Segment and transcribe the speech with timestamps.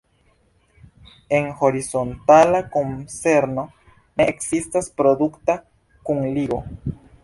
[1.39, 3.69] En horizontala konzerno
[4.17, 5.63] ne ekzistas produkta
[6.11, 6.65] kunligo.